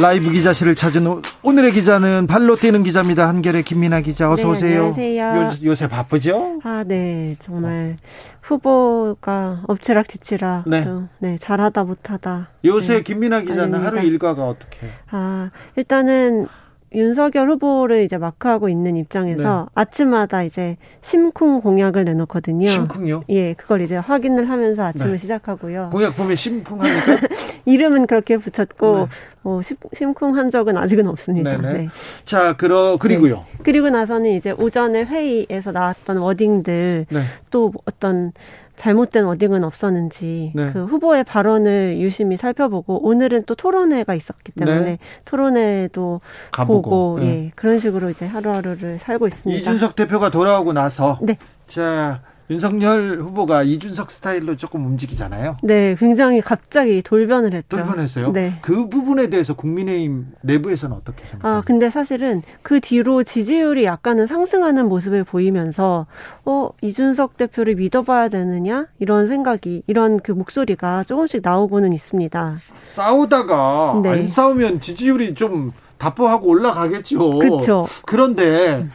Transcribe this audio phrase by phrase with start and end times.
[0.00, 3.28] 라이브 기자실을 찾은 오늘의 기자는 발로 뛰는 기자입니다.
[3.28, 4.84] 한결의 김민아 기자 어서 네, 오세요.
[5.24, 5.70] 안녕하세요.
[5.70, 6.60] 요, 새 바쁘죠?
[6.64, 7.34] 아, 네.
[7.38, 7.96] 정말
[8.42, 10.68] 후보가 엎치락뒤치락.
[10.68, 10.84] 네.
[10.84, 10.92] 네.
[11.18, 11.38] 네.
[11.38, 12.50] 잘하다 못하다.
[12.66, 13.02] 요새 네.
[13.02, 13.86] 김민아 기자는 아닙니다.
[13.86, 14.86] 하루 일과가 어떻게?
[15.10, 16.46] 아, 일단은
[16.92, 22.66] 윤석열 후보를 이제 마크하고 있는 입장에서 아침마다 이제 심쿵 공약을 내놓거든요.
[22.66, 22.68] 네.
[22.68, 23.24] 심쿵이요?
[23.28, 25.18] 예, 그걸 이제 확인을 하면서 아침을 네.
[25.18, 25.90] 시작하고요.
[25.92, 27.26] 공약 보면 심쿵 합니까?
[27.66, 29.06] 이름은 그렇게 붙였고 네.
[29.42, 31.56] 뭐 심, 심쿵한 적은 아직은 없습니다.
[31.56, 31.72] 네네.
[31.72, 31.88] 네.
[32.24, 33.44] 자, 그러 그리고요.
[33.62, 37.20] 그리고 나서는 이제 오전에 회의에서 나왔던 워딩들 네.
[37.50, 38.32] 또 어떤
[38.76, 40.70] 잘못된 워딩은 없었는지 네.
[40.72, 44.98] 그 후보의 발언을 유심히 살펴보고 오늘은 또 토론회가 있었기 때문에 네.
[45.24, 46.20] 토론회도
[46.52, 46.82] 가보고.
[46.82, 47.26] 보고 네.
[47.26, 49.60] 예 그런 식으로 이제 하루하루를 살고 있습니다.
[49.60, 51.36] 이준석 대표가 돌아오고 나서 네.
[51.66, 55.56] 자, 윤석열 후보가 이준석 스타일로 조금 움직이잖아요.
[55.62, 57.76] 네, 굉장히 갑자기 돌변을 했죠.
[57.76, 58.32] 불편했어요.
[58.32, 58.58] 네.
[58.62, 61.58] 그 부분에 대해서 국민의힘 내부에서는 어떻게 생각하세요?
[61.58, 66.06] 아, 근데 사실은 그 뒤로 지지율이 약간은 상승하는 모습을 보이면서,
[66.44, 68.86] 어, 이준석 대표를 믿어봐야 되느냐?
[68.98, 72.58] 이런 생각이, 이런 그 목소리가 조금씩 나오고는 있습니다.
[72.94, 74.10] 싸우다가 네.
[74.10, 77.38] 안 싸우면 지지율이 좀 답보하고 올라가겠죠.
[77.38, 77.86] 그쵸.
[78.04, 78.86] 그런데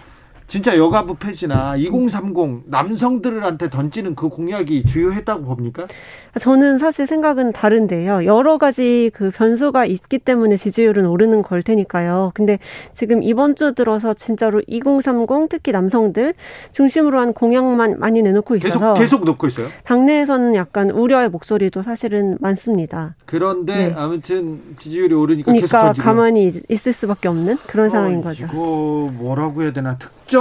[0.52, 5.88] 진짜 여가부 폐지나 2030 남성들한테 던지는 그 공약이 주요했다고 봅니까?
[6.42, 8.26] 저는 사실 생각은 다른데요.
[8.26, 12.32] 여러 가지 그 변수가 있기 때문에 지지율은 오르는 걸 테니까요.
[12.34, 12.60] 근데
[12.94, 16.34] 지금 이번 주 들어서 진짜로 2030 특히 남성들
[16.74, 19.68] 중심으로 한 공약만 많이 내놓고 있어서 계속 계속 놓고 있어요.
[19.86, 23.16] 당내에서는 약간 우려의 목소리도 사실은 많습니다.
[23.26, 23.94] 그런데 네.
[23.96, 26.04] 아무튼 지지율이 오르니까 계속 그러니까 던지고.
[26.04, 28.48] 가만히 있을 수밖에 없는 그런 상황인 어, 거죠.
[28.48, 30.41] 이거 뭐라고 해야 되나 특정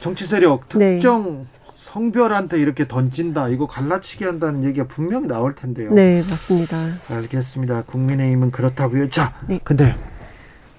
[0.00, 0.94] 정치 세력 네.
[0.94, 5.92] 특정 성별한테 이렇게 던진다 이거 갈라치기 한다는 얘기가 분명히 나올 텐데요.
[5.92, 6.94] 네, 맞습니다.
[7.08, 7.82] 알겠습니다.
[7.82, 9.08] 국민의힘은 그렇다고요.
[9.08, 9.58] 자, 네.
[9.64, 9.96] 근데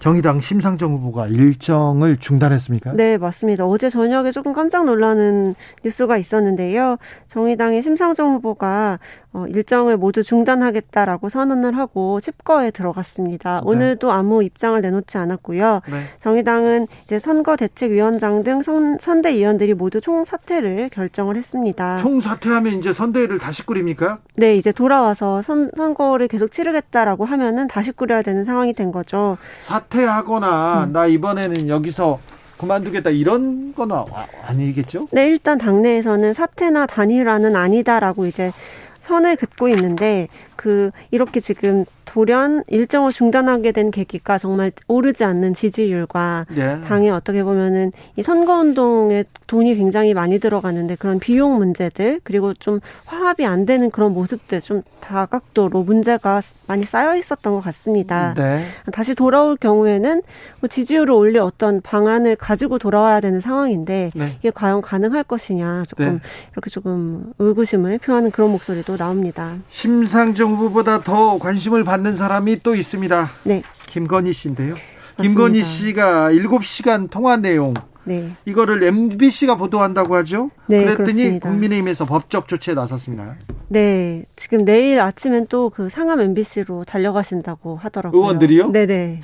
[0.01, 2.94] 정의당 심상정 후보가 일정을 중단했습니까?
[2.94, 3.67] 네, 맞습니다.
[3.67, 5.53] 어제 저녁에 조금 깜짝 놀라는
[5.85, 6.97] 뉴스가 있었는데요.
[7.28, 8.97] 정의당의 심상정 후보가
[9.34, 13.61] 어, 일정을 모두 중단하겠다라고 선언을 하고 칩거에 들어갔습니다.
[13.63, 13.69] 네.
[13.69, 15.81] 오늘도 아무 입장을 내놓지 않았고요.
[15.90, 16.01] 네.
[16.17, 21.97] 정의당은 이제 선거대책위원장 등 선, 선대위원들이 모두 총사퇴를 결정을 했습니다.
[21.97, 24.17] 총 사퇴하면 이제 선대위를 다시 꾸립니까?
[24.35, 29.38] 네, 이제 돌아와서 선, 선거를 계속 치르겠다라고 하면은 다시 꾸려야 되는 상황이 된 거죠.
[29.61, 30.94] 사 퇴하거나 음.
[30.94, 32.19] 나 이번에는 여기서
[32.57, 34.06] 그만두겠다 이런 건 아,
[34.46, 35.07] 아니겠죠?
[35.12, 38.52] 네, 일단 당내에서는 사퇴나 단일화는 아니다라고 이제
[39.00, 40.28] 선을 긋고 있는데
[40.61, 46.81] 그 이렇게 지금 돌연 일정을 중단하게 된 계기가 정말 오르지 않는 지지율과 네.
[46.81, 52.79] 당에 어떻게 보면은 이 선거 운동에 돈이 굉장히 많이 들어가는데 그런 비용 문제들 그리고 좀
[53.05, 58.33] 화합이 안 되는 그런 모습들 좀 다각도로 문제가 많이 쌓여 있었던 것 같습니다.
[58.35, 58.66] 네.
[58.91, 60.22] 다시 돌아올 경우에는
[60.59, 64.35] 뭐 지지율을 올릴 어떤 방안을 가지고 돌아와야 되는 상황인데 네.
[64.39, 66.19] 이게 과연 가능할 것이냐 조금 네.
[66.53, 69.55] 이렇게 조금 의구심을 표하는 그런 목소리도 나옵니다.
[69.69, 73.31] 심상정 후보보다 더 관심을 받는 사람이 또 있습니다.
[73.44, 74.75] 네, 김건희 씨인데요.
[74.75, 75.22] 맞습니다.
[75.23, 77.73] 김건희 씨가 7시간 통화 내용
[78.03, 80.50] 네, 이거를 MBC가 보도한다고 하죠.
[80.67, 81.50] 네, 그랬더니 그렇습니다.
[81.50, 83.35] 국민의힘에서 법적 조치에 나섰습니다.
[83.67, 84.25] 네.
[84.35, 88.19] 지금 내일 아침엔 또 그 상암 MBC로 달려가신다고 하더라고요.
[88.22, 88.69] 의원들이요?
[88.72, 89.22] 네, 네.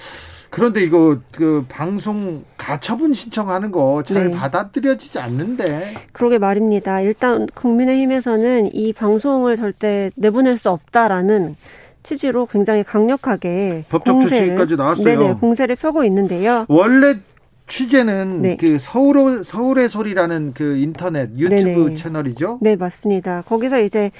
[0.50, 4.36] 그런데 이거 그 방송 가처분 신청하는 거잘 네.
[4.36, 7.02] 받아들여지지 않는데 그러게 말입니다.
[7.02, 11.56] 일단 국민의힘에서는 이 방송을 절대 내보낼 수 없다라는
[12.04, 15.20] 취지로 굉장히 강력하게 법적 공세를, 조치까지 나왔어요.
[15.20, 16.66] 네네, 공세를 펴고 있는데요.
[16.70, 17.16] 원래
[17.68, 18.58] 취재는 네.
[18.58, 21.96] 그 서울 서울의 소리라는 그 인터넷 유튜브 네네.
[21.96, 22.60] 채널이죠.
[22.62, 23.44] 네, 맞습니다.
[23.46, 24.12] 거기서 이제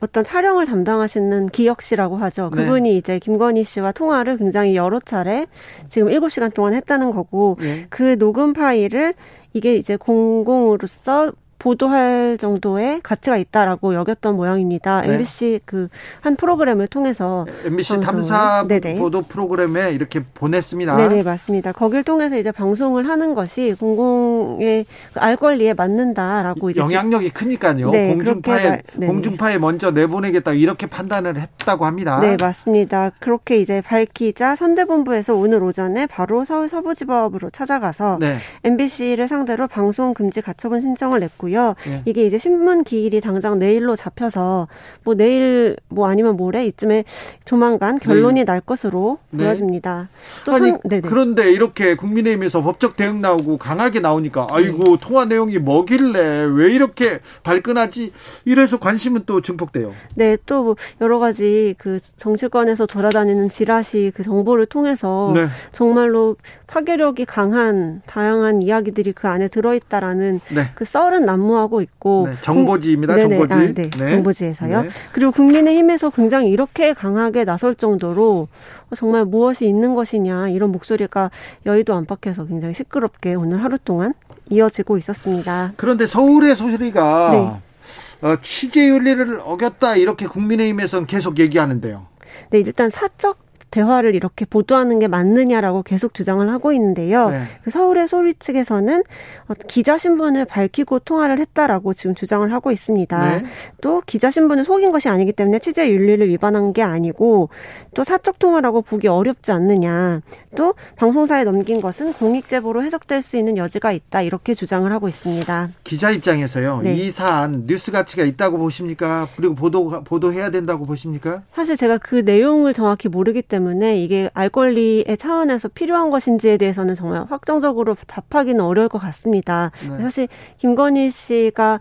[0.00, 2.50] 어떤 촬영을 담당하시는 기혁 씨라고 하죠.
[2.54, 2.64] 네.
[2.64, 5.46] 그분이 이제 김건희 씨와 통화를 굉장히 여러 차례
[5.88, 7.86] 지금 7시간 동안 했다는 거고 네.
[7.88, 9.14] 그 녹음 파일을
[9.52, 11.32] 이게 이제 공공으로서
[11.66, 15.00] 보도할 정도의 가치가 있다라고 여겼던 모양입니다.
[15.00, 15.14] 네.
[15.14, 15.88] MBC 그
[16.20, 18.96] 한 프로그램을 통해서 MBC 탐사 네네.
[18.98, 20.96] 보도 프로그램에 이렇게 보냈습니다.
[20.96, 21.72] 네네 맞습니다.
[21.72, 27.90] 거길 통해서 이제 방송을 하는 것이 공공의 그알 권리에 맞는다라고 이제 영향력이 크니까요.
[27.90, 32.20] 네, 공중파에 공중파에 먼저 내보내겠다 이렇게 판단을 했다고 합니다.
[32.20, 33.10] 네 맞습니다.
[33.20, 38.36] 그렇게 이제 밝히자 선대본부에서 오늘 오전에 바로 서울 서부지법으로 찾아가서 네.
[38.64, 41.55] MBC를 상대로 방송 금지 가처분 신청을 냈고요.
[41.86, 42.02] 네.
[42.04, 44.68] 이게 이제 신문 기일이 당장 내일로 잡혀서
[45.04, 47.04] 뭐 내일 뭐 아니면 모레 이쯤에
[47.44, 48.44] 조만간 결론이 네.
[48.44, 49.44] 날 것으로 네.
[49.44, 50.08] 보여집니다.
[50.44, 54.96] 또 아니, 상, 그런데 이렇게 국민의힘에서 법적 대응 나오고 강하게 나오니까 아이고 네.
[55.00, 58.12] 통화 내용이 뭐길래 왜 이렇게 발끈하지?
[58.44, 59.94] 이래서 관심은 또 증폭돼요.
[60.14, 65.46] 네, 또 뭐 여러 가지 그 정치권에서 돌아다니는 지라시 그 정보를 통해서 네.
[65.70, 70.70] 정말로 파괴력이 강한 다양한 이야기들이 그 안에 들어있다라는 네.
[70.74, 73.14] 그 썰은 난무하고 있고 네, 정보지입니다.
[73.14, 73.54] 음, 정보지.
[73.54, 73.90] 아, 네, 네.
[73.90, 74.82] 정보지에서요.
[74.82, 74.88] 네.
[75.12, 78.48] 그리고 국민의힘에서 굉장히 이렇게 강하게 나설 정도로
[78.96, 81.30] 정말 무엇이 있는 것이냐 이런 목소리가
[81.66, 84.12] 여의도 안팎에서 굉장히 시끄럽게 오늘 하루 동안
[84.50, 85.72] 이어지고 있었습니다.
[85.76, 88.26] 그런데 서울의 소리가 네.
[88.26, 92.06] 어, 취재 윤리를 어겼다 이렇게 국민의힘에서는 계속 얘기하는데요.
[92.50, 97.30] 네, 일단 사적 대화를 이렇게 보도하는 게 맞느냐라고 계속 주장을 하고 있는데요.
[97.30, 97.42] 네.
[97.62, 99.02] 그 서울의 소리 측에서는
[99.48, 103.30] 어, 기자 신분을 밝히고 통화를 했다라고 지금 주장을 하고 있습니다.
[103.38, 103.44] 네.
[103.80, 107.50] 또 기자 신분을 속인 것이 아니기 때문에 취재 윤리를 위반한 게 아니고
[107.94, 110.20] 또 사적 통화라고 보기 어렵지 않느냐.
[110.54, 115.70] 또 방송사에 넘긴 것은 공익 제보로 해석될 수 있는 여지가 있다 이렇게 주장을 하고 있습니다.
[115.84, 116.80] 기자 입장에서요.
[116.82, 116.94] 네.
[116.94, 119.28] 이 사안 뉴스 가치가 있다고 보십니까?
[119.36, 121.42] 그리고 보도 보도해야 된다고 보십니까?
[121.54, 126.94] 사실 제가 그 내용을 정확히 모르기 때문에 때문에 이게 알 권리의 차원에서 필요한 것인지에 대해서는
[126.94, 129.70] 정말 확정적으로 답하기는 어려울 것 같습니다.
[129.88, 129.98] 네.
[129.98, 131.80] 사실 김건희 씨가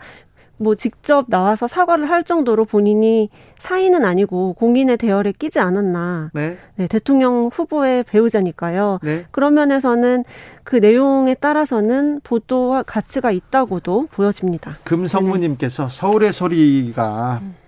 [0.57, 3.29] 뭐 직접 나와서 사과를 할 정도로 본인이
[3.59, 6.31] 사인은 아니고 공인의 대열에 끼지 않았나.
[6.33, 6.57] 네.
[6.75, 8.99] 네 대통령 후보의 배우자니까요.
[9.03, 9.25] 네.
[9.31, 10.23] 그런 면에서는
[10.63, 14.77] 그 내용에 따라서는 보도와 가치가 있다고도 보여집니다.
[14.85, 17.64] 금성무님께서 서울의 소리가 음.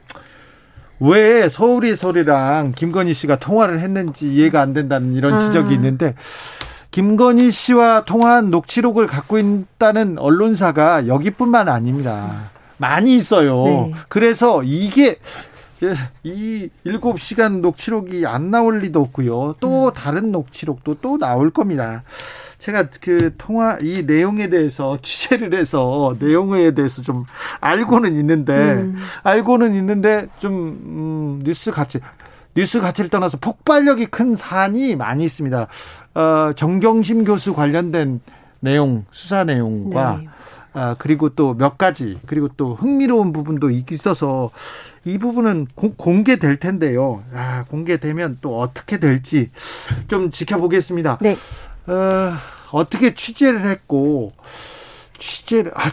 [0.99, 5.39] 왜 서울의 소리랑 김건희 씨가 통화를 했는지 이해가 안 된다는 이런 아.
[5.39, 6.15] 지적이 있는데
[6.91, 12.49] 김건희 씨와 통화한 녹취록을 갖고 있다는 언론사가 여기뿐만 아닙니다.
[12.77, 13.65] 많이 있어요.
[13.65, 13.93] 네.
[14.07, 15.19] 그래서 이게
[16.23, 19.55] 이 7시간 녹취록이 안 나올 리도 없고요.
[19.59, 19.91] 또 음.
[19.93, 22.03] 다른 녹취록도 또 나올 겁니다.
[22.59, 27.25] 제가 그 통화 이 내용에 대해서 취재를 해서 내용에 대해서 좀
[27.61, 28.95] 알고는 있는데 음.
[29.23, 31.99] 알고는 있는데 좀 음, 뉴스 가치
[32.55, 35.67] 뉴스 가치를 떠나서 폭발력이 큰 사안이 많이 있습니다.
[36.15, 38.19] 어, 정경심 교수 관련된
[38.59, 40.27] 내용 수사 내용과 네.
[40.73, 44.51] 아, 그리고 또 몇 가지, 그리고 또 흥미로운 부분도 있어서
[45.05, 47.23] 이 부분은 고, 공개될 텐데요.
[47.33, 49.49] 아, 공개되면 또 어떻게 될지
[50.07, 51.17] 좀 지켜보겠습니다.
[51.21, 51.35] 네.
[51.87, 52.33] 어,
[52.71, 54.33] 어떻게 취재를 했고
[55.17, 55.91] 취재를 아,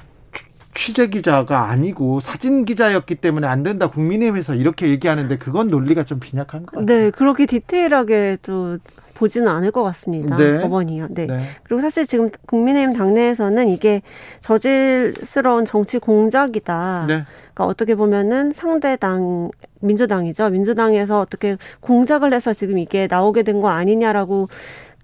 [0.75, 6.67] 취재 기자가 아니고 사진 기자였기 때문에 안 된다 국민의힘에서 이렇게 얘기하는데 그건 논리가 좀 빈약한
[6.67, 6.87] 것 같아요.
[6.87, 8.79] 네, 그렇게 디테일하게 또
[9.15, 10.37] 보지는 않을 것 같습니다.
[10.37, 10.61] 네.
[10.61, 11.07] 법원이요.
[11.11, 11.27] 네.
[11.27, 11.47] 네.
[11.63, 14.03] 그리고 사실 지금 국민의힘 당내에서는 이게
[14.41, 17.05] 저질스러운 정치 공작이다.
[17.07, 17.23] 네.
[17.55, 19.51] 그러니까 어떻게 보면은 상대당
[19.81, 20.51] 민주당이죠.
[20.51, 24.49] 민주당에서 어떻게 공작을 해서 지금 이게 나오게 된 거 아니냐라고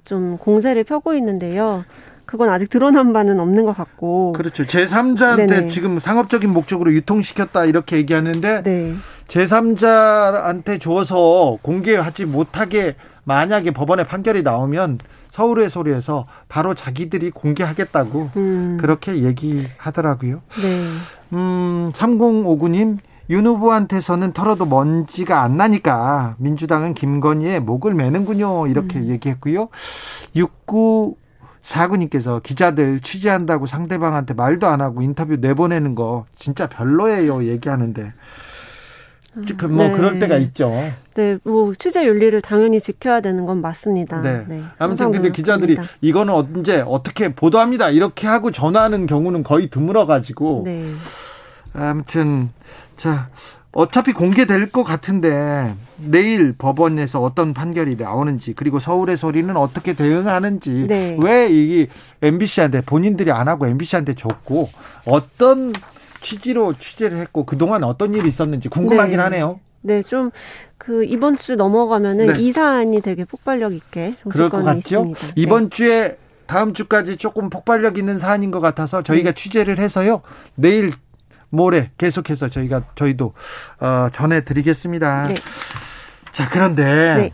[0.05, 1.85] 좀 공세를 펴고 있는데요.
[2.25, 4.33] 그건 아직 드러난 바는 없는 것 같고.
[4.33, 4.65] 그렇죠.
[4.65, 5.69] 제3자한테 네네.
[5.69, 8.95] 지금 상업적인 목적으로 유통시켰다 이렇게 얘기하는데 네.
[9.27, 14.99] 제3자한테 줘서 공개하지 못하게 만약에 법원의 판결이 나오면
[15.31, 18.79] 서울의 소리에서 바로 자기들이 공개하겠다고 음.
[18.81, 20.43] 그렇게 얘기하더라고요.
[20.63, 20.87] 네.
[21.33, 22.99] 음, 3059님
[23.31, 28.67] 윤 후보한테서는 털어도 먼지가 안 나니까 민주당은 김건희의 목을 매는군요.
[28.67, 29.09] 이렇게 음.
[29.09, 29.69] 얘기했고요.
[30.35, 31.15] 69
[31.63, 38.15] 사구님께서 기자들 취재한다고 상대방한테 말도 안 하고 인터뷰 내보내는 거 진짜 별로예요 얘기하는데
[39.69, 39.93] 뭐 네.
[39.93, 40.73] 그럴 때가 있죠.
[41.15, 44.23] 네, 뭐 취재 윤리를 당연히 지켜야 되는 건 맞습니다.
[44.23, 44.45] 네.
[44.49, 50.63] 네 아무튼 근데 기자들이 이거는 언제 어떻게 보도합니다 이렇게 하고 전화하는 경우는 거의 드물어 가지고
[50.65, 50.85] 네.
[51.73, 52.51] 아무튼
[52.97, 53.29] 자
[53.73, 61.17] 어차피 공개될 것 같은데 내일 법원에서 어떤 판결이 나오는지 그리고 서울의 소리는 어떻게 대응하는지 네.
[61.21, 61.87] 왜이
[62.23, 64.71] MBC한테 본인들이 안 하고 MBC한테 줬고
[65.05, 65.73] 어떤
[66.21, 69.23] 취지로 취재를 했고 그동안 어떤 일이 있었는지 궁금하긴 네.
[69.23, 69.61] 하네요.
[69.83, 70.31] 네, 좀
[70.81, 72.41] 그 이번 주 넘어가면은 네.
[72.41, 75.27] 이 사안이 되게 폭발력 있게 정치권에 있습니다.
[75.27, 75.33] 네.
[75.37, 79.35] 이번 주에 다음 주까지 조금 폭발력 있는 사안인 것 같아서 저희가 네.
[79.35, 80.23] 취재를 해서요.
[80.55, 80.91] 내일
[81.51, 83.35] 모레 계속해서 저희가 저희도
[83.81, 85.29] 어, 전해드리겠습니다.
[85.29, 85.35] 네.
[86.33, 87.33] 자 그런데 네.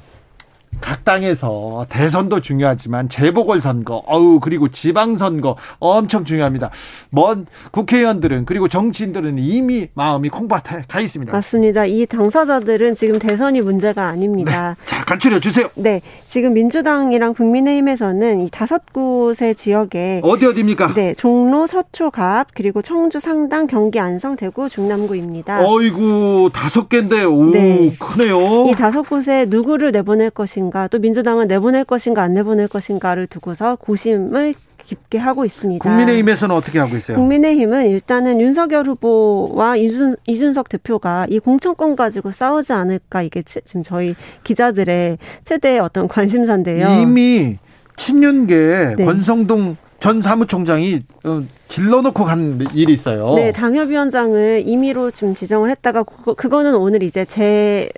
[0.80, 6.70] 각 당에서 대선도 중요하지만 재보궐 선거, 어우 그리고 지방 선거 엄청 중요합니다.
[7.10, 11.32] 먼 국회의원들은 그리고 정치인들은 이미 마음이 콩밭에 가 있습니다.
[11.32, 11.86] 맞습니다.
[11.86, 14.76] 이 당사자들은 지금 대선이 문제가 아닙니다.
[14.78, 14.86] 네.
[14.86, 15.68] 자 간추려 주세요.
[15.74, 20.94] 네, 지금 민주당이랑 국민의힘에서는 이 다섯 곳의 지역에 어디 어디입니까?
[20.94, 25.66] 네, 종로, 서초갑 그리고 청주, 상당, 경기, 안성, 대구, 중남구입니다.
[25.66, 27.92] 어이구 다섯 개인데 오 네.
[27.98, 28.66] 크네요.
[28.66, 30.65] 이 다섯 곳에 누구를 내보낼 것인가?
[30.66, 34.54] 것인가 또 민주당은 내보낼 것인가 안 내보낼 것인가를 두고서 고심을
[34.84, 35.82] 깊게 하고 있습니다.
[35.82, 37.16] 국민의힘에서는 어떻게 하고 있어요?
[37.16, 44.14] 국민의힘은 일단은 윤석열 후보와 이준, 이준석 대표가 이 공천권 가지고 싸우지 않을까 이게 지금 저희
[44.44, 47.02] 기자들의 최대 어떤 관심사인데요.
[47.02, 47.56] 이미
[47.96, 49.04] 친윤계 네.
[49.04, 53.34] 권성동 전 사무총장이 어, 질러놓고 간 일이 있어요.
[53.34, 56.04] 네, 당협위원장을 임의로 좀 지정을 했다가
[56.36, 57.88] 그거, 는 오늘 이제 제,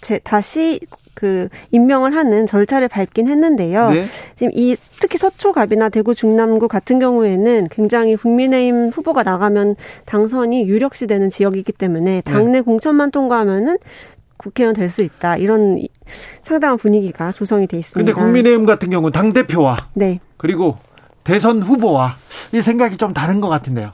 [0.00, 0.80] 제 다시
[1.20, 3.90] 그 임명을 하는 절차를 밟긴 했는데요.
[3.90, 4.06] 네.
[4.36, 11.28] 지금 이 특히 서초갑이나 대구 중남구 같은 경우에는 굉장히 국민의힘 후보가 나가면 당선이 유력시 되는
[11.28, 12.60] 지역이기 때문에 당내 네.
[12.62, 13.76] 공천만 통과하면은
[14.38, 15.36] 국회의원 될 수 있다.
[15.36, 15.78] 이런
[16.42, 17.98] 상당한 분위기가 조성이 돼 있습니다.
[17.98, 20.20] 근데 국민의힘 같은 경우는 당 대표와 네.
[20.38, 20.78] 그리고
[21.22, 22.16] 대선 후보와
[22.52, 23.92] 이 생각이 좀 다른 것 같은데요.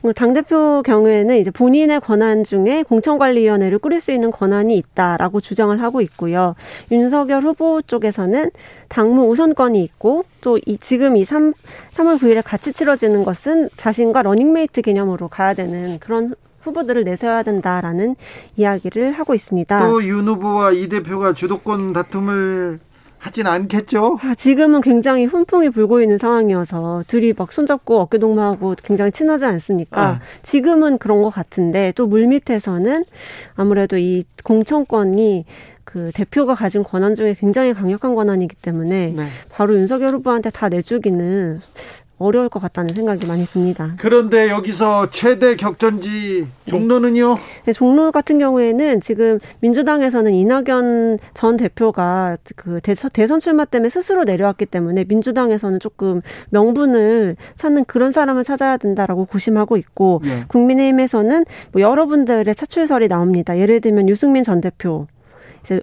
[0.00, 6.00] 뭐 당대표 경우에는 이제 본인의 권한 중에 공천관리위원회를 꾸릴 수 있는 권한이 있다라고 주장을 하고
[6.00, 6.54] 있고요.
[6.90, 8.50] 윤석열 후보 쪽에서는
[8.88, 11.52] 당무 우선권이 있고 또 이 지금 이 3,
[11.94, 18.16] 3월 9일에 같이 치러지는 것은 자신과 러닝메이트 개념으로 가야 되는 그런 후보들을 내세워야 된다라는
[18.56, 19.78] 이야기를 하고 있습니다.
[19.80, 22.78] 또 윤 후보와 이 대표가 주도권 다툼을
[23.24, 24.18] 하진 않겠죠?
[24.22, 30.02] 아, 지금은 굉장히 훈풍이 불고 있는 상황이어서 둘이 막 손잡고 어깨 동무하고 굉장히 친하지 않습니까?
[30.02, 30.20] 아.
[30.42, 33.04] 지금은 그런 것 같은데 또 물밑에서는
[33.56, 35.46] 아무래도 이 공천권이
[35.84, 39.26] 그 대표가 가진 권한 중에 굉장히 강력한 권한이기 때문에 네.
[39.50, 41.62] 바로 윤석열 후보한테 다 내주기는
[42.24, 43.94] 어려울 것 같다는 생각이 많이 듭니다.
[43.98, 47.36] 그런데 여기서 최대 격전지 종로는요?
[47.66, 54.24] 네, 종로 같은 경우에는 지금 민주당에서는 이낙연 전 대표가 그 대선, 대선 출마 때문에 스스로
[54.24, 60.44] 내려왔기 때문에 민주당에서는 조금 명분을 찾는 그런 사람을 찾아야 된다라고 고심하고 있고 네.
[60.48, 63.58] 국민의힘에서는 뭐 여러분들의 차출설이 나옵니다.
[63.58, 65.06] 예를 들면 유승민 전 대표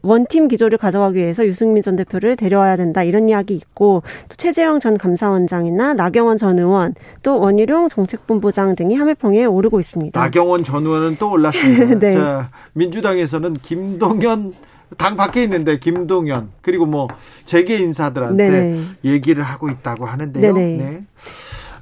[0.01, 4.97] 원팀 기조를 가져가기 위해서 유승민 전 대표를 데려와야 된다 이런 이야기 있고 또 최재형 전
[4.97, 10.19] 감사원장이나 나경원 전 의원 또 원희룡 정책본부장 등이 함해평에 오르고 있습니다.
[10.19, 11.95] 나경원 전 의원은 또 올랐습니다.
[12.00, 12.13] 네.
[12.13, 14.53] 자, 민주당에서는 김동연
[14.97, 17.07] 당 밖에 있는데 김동연 그리고 뭐
[17.45, 18.79] 재계 인사들한테 네네.
[19.05, 20.53] 얘기를 하고 있다고 하는데요.
[20.53, 20.77] 네네.
[20.77, 21.03] 네.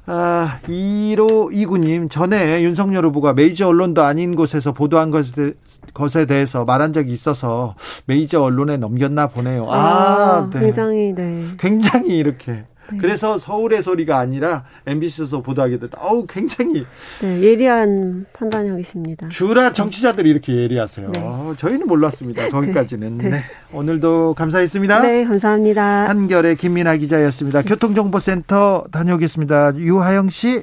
[0.06, 5.52] 아, 1호 이구님 전에 윤석열 후보가 메이저 언론도 아닌 곳에서 보도한 것에,
[5.94, 7.74] 것에 대해서 말한 적이 있어서
[8.06, 9.70] 메이저 언론에 넘겼나 보네요.
[9.70, 10.60] 아, 아 네.
[10.60, 11.46] 굉장히, 네.
[11.58, 12.64] 굉장히 이렇게.
[12.92, 12.98] 네.
[12.98, 15.98] 그래서 서울의 소리가 아니라 MBC에서 보도하게 됐다.
[16.00, 16.84] 어우, 굉장히.
[17.22, 19.28] 네, 예리한 판단력이십니다.
[19.28, 21.12] 주라 정치자들이 이렇게 예리하세요.
[21.12, 21.20] 네.
[21.22, 22.48] 어, 저희는 몰랐습니다.
[22.48, 23.18] 거기까지는.
[23.18, 23.28] 네.
[23.28, 23.42] 네.
[23.72, 25.02] 오늘도 감사했습니다.
[25.02, 26.08] 네, 감사합니다.
[26.08, 27.62] 한결의 김민아 기자였습니다.
[27.62, 29.76] 교통정보센터 다녀오겠습니다.
[29.76, 30.62] 유하영 씨.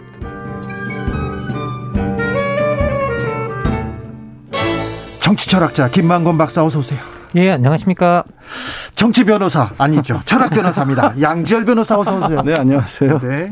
[5.51, 7.01] 철학자 김만건 박사 어서 오세요.
[7.35, 8.23] 예, 안녕하십니까.
[8.95, 10.21] 정치 변호사 아니죠.
[10.23, 11.15] 철학 변호사입니다.
[11.19, 12.41] 양지열 변호사 어서 오세요.
[12.41, 13.19] 네, 안녕하세요.
[13.19, 13.51] 네.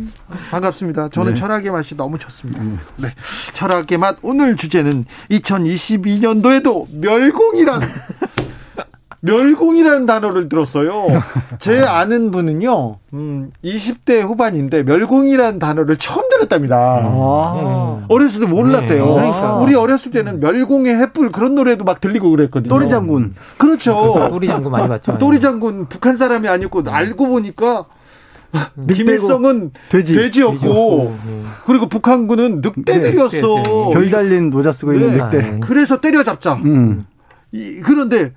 [0.49, 1.09] 반갑습니다.
[1.09, 1.39] 저는 네.
[1.41, 2.61] 철학의 맛이 너무 좋습니다.
[2.61, 2.79] 음.
[2.95, 3.13] 네.
[3.53, 7.81] 철학의 맛 오늘 주제는 2022년도에도 멸공이란
[9.21, 11.07] 멸공이라는 단어를 들었어요.
[11.59, 16.77] 제 아는 분은요, 음, 20대 후반인데 멸공이라는 단어를 처음 들었답니다.
[17.03, 18.05] 아.
[18.07, 19.05] 어렸을 때 몰랐대요.
[19.05, 19.57] 네, 그러니까.
[19.57, 22.69] 우리 어렸을 때는 멸공의 횃불 그런 노래도 막 들리고 그랬거든요.
[22.69, 23.35] 또리 장군.
[23.57, 24.29] 그렇죠.
[24.31, 25.17] 또리 장군 많이 봤죠.
[25.17, 27.85] 또리 장군 북한 사람이 아니고 알고 보니까
[28.87, 30.15] 김일성은 돼지.
[30.15, 31.43] 돼지였고 네.
[31.65, 33.37] 그리고 북한군은 늑대들이었어.
[33.37, 33.89] 네, 네, 네.
[33.93, 35.37] 별 달린 모자 쓰고 있는 늑대.
[35.37, 35.59] 네.
[35.61, 36.55] 그래서 때려잡자.
[36.55, 37.05] 음.
[37.51, 38.33] 이, 그런데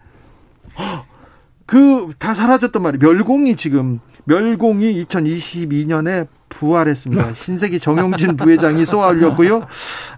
[1.66, 3.00] 그 다 사라졌단 말이에요.
[3.12, 7.34] 멸공이 지금 멸공이 2022년에 부활했습니다.
[7.34, 9.62] 신세기 정용진 부회장이 쏘아올렸고요.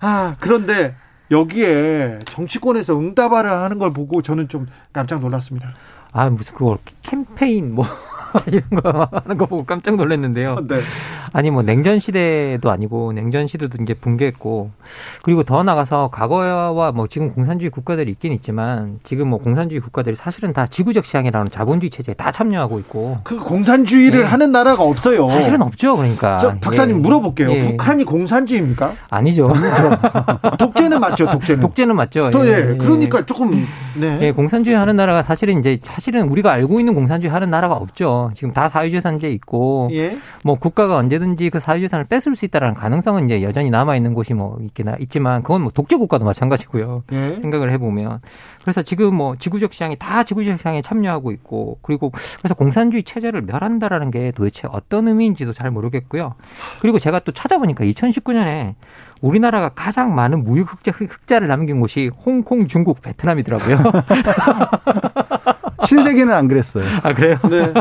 [0.00, 0.96] 아, 그런데
[1.30, 5.75] 여기에 정치권에서 응답하려 하는 걸 보고 저는 좀 깜짝 놀랐습니다.
[6.12, 7.84] 아, 무슨 그걸 캠페인 뭐
[8.46, 10.56] 이런 거 하는 거 보고 깜짝 놀랐는데요.
[10.68, 10.80] 네.
[11.32, 14.70] 아니 뭐 냉전 시대도 아니고 냉전 시대도 이제 붕괴했고
[15.22, 20.52] 그리고 더 나가서 과거와 뭐 지금 공산주의 국가들이 있긴 있지만 지금 뭐 공산주의 국가들이 사실은
[20.52, 24.26] 다 지구적 시장이라는 자본주의 체제에 다 참여하고 있고 그 공산주의를 네.
[24.26, 25.28] 하는 나라가 없어요.
[25.28, 25.96] 사실은 없죠.
[25.96, 27.00] 그러니까 저, 박사님 예.
[27.00, 27.50] 물어볼게요.
[27.50, 27.58] 예.
[27.58, 28.94] 북한이 공산주의입니까?
[29.10, 29.52] 아니죠.
[30.58, 31.30] 독재는 맞죠.
[31.30, 31.60] 독재는.
[31.60, 32.30] 독재는 맞죠.
[32.30, 32.70] 또, 예.
[32.72, 32.76] 예.
[32.76, 34.18] 그러니까 조금 네.
[34.22, 38.23] 예, 공산주의 하는 나라가 사실은 이제 사실은 우리가 알고 있는 공산주의 하는 나라가 없죠.
[38.32, 40.16] 지금 다 사유재산제 있고 예.
[40.42, 44.56] 뭐 국가가 언제든지 그 사유재산을 뺏을 수 있다라는 가능성은 이제 여전히 남아 있는 곳이 뭐
[44.60, 47.04] 있긴 있지만 그건 뭐 독재 국가도 마찬가지고요.
[47.12, 47.38] 예.
[47.40, 48.20] 생각을 해보면
[48.62, 54.10] 그래서 지금 뭐 지구적 시장이 다 지구적 시장에 참여하고 있고 그리고 그래서 공산주의 체제를 멸한다라는
[54.10, 56.34] 게 도대체 어떤 의미인지도 잘 모르겠고요.
[56.80, 58.74] 그리고 제가 또 찾아보니까 2019년에
[59.28, 63.78] 우리나라가 가장 많은 무역 흑자, 흑자를 남긴 곳이 홍콩, 중국, 베트남이더라고요.
[65.86, 66.84] 신세계는 안 그랬어요.
[67.02, 67.36] 아 그래요?
[67.50, 67.72] 네.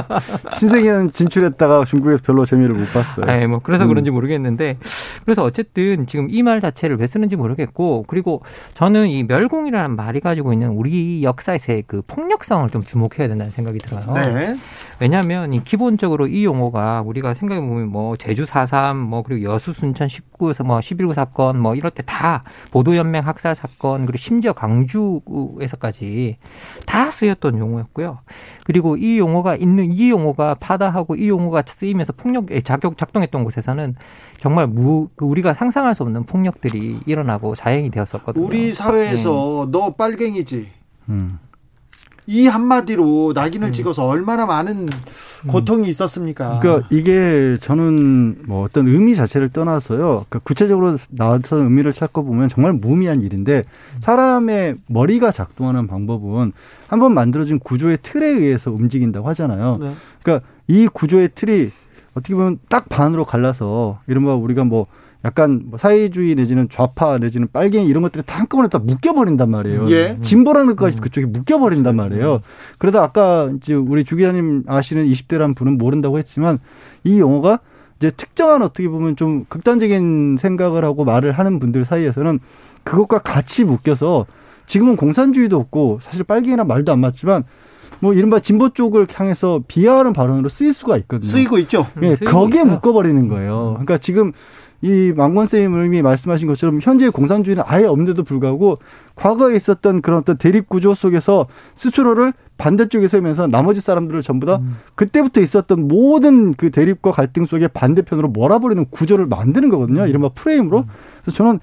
[0.57, 3.25] 신세계는 진출했다가 중국에서 별로 재미를 못 봤어요.
[3.29, 3.89] 아, 뭐 그래서 음.
[3.89, 4.77] 그런지 모르겠는데
[5.23, 8.41] 그래서 어쨌든 지금 이 말 자체를 왜 쓰는지 모르겠고 그리고
[8.73, 14.13] 저는 이 멸공이라는 말이 가지고 있는 우리 역사에서의 그 폭력성을 좀 주목해야 된다는 생각이 들어요.
[14.33, 14.57] 네.
[15.03, 20.07] 왜냐하면 이 기본적으로 이 용어가 우리가 생각해 보면 뭐 제주 4.3, 뭐 그리고 여수 순천
[20.07, 26.38] 19, 뭐 11구 사건 뭐 이럴 때 다 보도연맹 학살 사건 그리고 심지어 광주에서까지
[26.86, 28.19] 다 쓰였던 용어였고요.
[28.65, 33.95] 그리고 이 용어가 있는 이 용어가 파다하고 이 용어가 쓰이면서 폭력 작용 작동했던 곳에서는
[34.39, 38.45] 정말 무그 우리가 상상할 수 없는 폭력들이 일어나고 자행이 되었었거든요.
[38.45, 39.72] 우리 사회에서 네.
[39.72, 40.69] 너 빨갱이지.
[41.10, 41.39] 음.
[42.25, 43.74] 이 한마디로 낙인을 음.
[43.74, 44.88] 찍어서 얼마나 많은
[45.48, 46.60] 고통이 있었습니까?
[46.60, 50.00] 그러니까 이게 저는 뭐 어떤 의미 자체를 떠나서요.
[50.00, 53.63] 그러니까 구체적으로 나와서 의미를 찾고 보면 정말 무의미한 일인데
[54.00, 56.53] 사람의 머리가 작동하는 방법은
[56.88, 59.77] 한번 만들어진 구조의 틀에 의해서 움직인다고 하잖아요.
[59.80, 59.94] 네.
[60.22, 61.72] 그러니까 이 구조의 틀이
[62.13, 64.88] 어떻게 보면 딱 반으로 갈라서 이른바 우리가 뭐
[65.25, 69.89] 약간 뭐 사회주의 내지는 좌파 내지는 빨갱이 이런 것들이 다 한꺼번에 다 묶여버린단 말이에요.
[69.89, 70.17] 예.
[70.21, 71.02] 진보라는 것까지 음.
[71.02, 72.41] 그쪽에 묶여버린단 말이에요.
[72.78, 76.60] 그러다 아까 이제 우리 주 기자님 아시는 20대란 분은 모른다고 했지만
[77.06, 77.60] 이 용어가
[77.97, 82.39] 이제 특정한 어떻게 보면 좀 극단적인 생각을 하고 말을 하는 분들 사이에서는
[82.84, 84.26] 그것과 같이 묶여서
[84.65, 87.45] 지금은 공산주의도 없고 사실 빨갱이나 말도 안 맞지만
[88.00, 91.32] 뭐 이른바 진보 쪽을 향해서 비하하는 발언으로 쓰일 수가 있거든요.
[91.32, 91.88] 쓰이고 있죠.
[92.02, 93.71] 예, 거기에 묶어버리는 거예요.
[93.76, 94.34] 그러니까 지금
[94.84, 98.80] 이 망건 쌤이 말씀하신 것처럼 현재 공산주의는 아예 없는데도 불구하고
[99.15, 104.76] 과거에 있었던 그런 어떤 대립 구조 속에서 스스로를 반대쪽에 서면서 나머지 사람들을 전부 다 음.
[104.96, 110.06] 그때부터 있었던 모든 그 대립과 갈등 속에 반대편으로 몰아버리는 구조를 만드는 거거든요.
[110.06, 110.80] 이른바 프레임으로.
[110.80, 110.86] 음.
[111.22, 111.60] 그래서 저는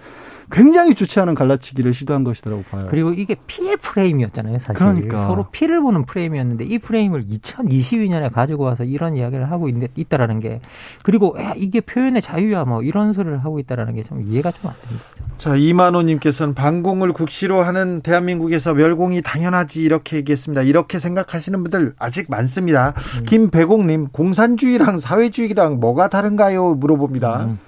[0.50, 2.86] 굉장히 좋지 않은 갈라치기를 시도한 것이라고 봐요.
[2.90, 4.74] 그리고 이게 피해 프레임이었잖아요, 사실.
[4.78, 5.18] 그러니까.
[5.18, 10.60] 서로 피를 보는 프레임이었는데 이 프레임을 2022년에 가지고 와서 이런 이야기를 하고 있, 다라는 게
[11.02, 14.76] 그리고 야, 이게 표현의 자유야 뭐 이런 소리를 하고 있다라는 게 좀 이해가 좀 안
[14.82, 15.04] 됩니다.
[15.38, 20.62] 자, 이만호 님께서는 반공을 국시로 하는 대한민국에서 멸공이 당연하지 이렇게 얘기했습니다.
[20.62, 22.92] 이렇게 생각하시는 분들 아직 많습니다.
[23.20, 23.24] 음.
[23.24, 26.74] 김배공 님 공산주의랑 사회주의랑 뭐가 다른가요?
[26.74, 27.44] 물어봅니다.
[27.44, 27.58] 음.